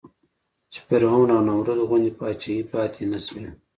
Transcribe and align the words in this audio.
چې 0.71 0.79
فرعون 0.87 1.29
او 1.35 1.41
نمرود 1.47 1.79
غوندې 1.87 2.11
پاچاهۍ 2.19 2.59
پاتې 2.73 3.03
نه 3.11 3.19
شوې. 3.25 3.47